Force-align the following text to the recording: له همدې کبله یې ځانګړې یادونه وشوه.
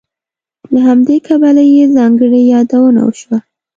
له 0.71 0.79
همدې 0.87 1.17
کبله 1.27 1.63
یې 1.75 1.83
ځانګړې 1.97 2.41
یادونه 2.53 2.99
وشوه. 3.03 3.37